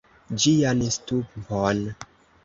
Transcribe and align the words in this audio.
ĝian 0.43 0.79
stumpon. 0.95 1.83